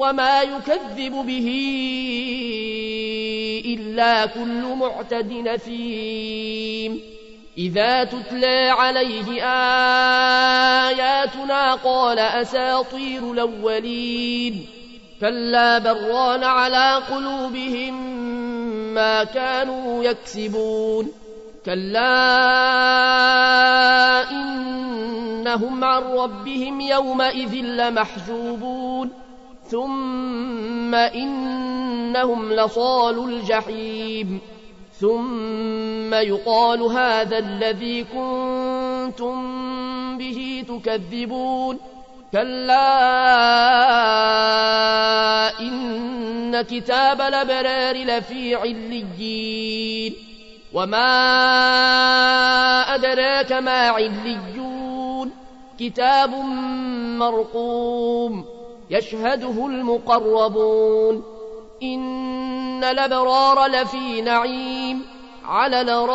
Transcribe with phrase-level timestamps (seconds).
[0.00, 1.48] وما يكذب به
[3.66, 7.00] إلا كل معتد نثيم
[7.58, 9.42] إذا تتلى عليه
[10.88, 14.66] آياتنا قال أساطير الأولين.
[15.20, 18.14] كلا بران على قلوبهم
[18.94, 21.12] ما كانوا يكسبون.
[21.66, 22.40] كلا
[24.30, 29.29] إنهم عن ربهم يومئذ لمحجوبون.
[29.70, 34.40] ثم إنهم لصال الجحيم
[35.00, 39.38] ثم يقال هذا الذي كنتم
[40.18, 41.78] به تكذبون
[42.32, 42.80] كلا
[45.60, 50.14] إن كتاب الأبرار لفي عليين
[50.72, 51.10] وما
[52.94, 55.30] أدراك ما عليون
[55.78, 56.34] كتاب
[57.18, 58.59] مرقوم
[58.90, 61.22] يشهده المقربون.
[61.82, 65.02] إن الأبرار لفي نعيم
[65.44, 66.10] على الأرائك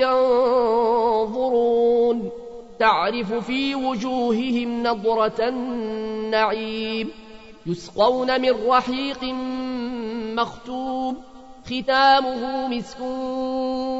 [0.00, 2.30] ينظرون.
[2.78, 7.10] تعرف في وجوههم نضرة النعيم.
[7.66, 9.24] يسقون من رحيق
[10.34, 11.16] مختوم.
[11.64, 13.00] ختامه مسك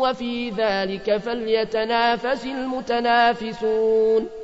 [0.00, 4.43] وفي ذلك فليتنافس المتنافسون.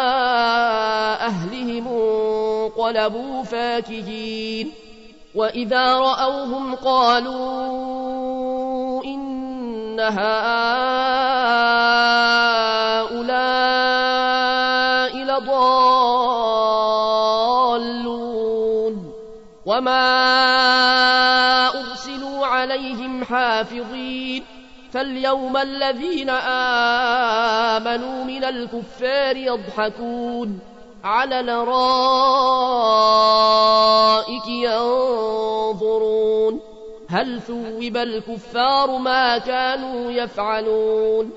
[2.91, 4.71] انقلبوا فاكهين
[5.35, 7.43] وإذا رأوهم قالوا
[9.03, 10.21] إن هؤلاء
[15.23, 16.01] لضالون
[19.65, 20.07] وما
[21.67, 24.43] أرسلوا عليهم حافظين
[24.91, 26.29] فاليوم الذين
[27.79, 30.59] آمنوا من الكفار يضحكون
[31.03, 31.67] على الأرائك
[34.47, 36.59] ينظرون.
[37.09, 41.31] هل ثوب الكفار ما كانوا يفعلون؟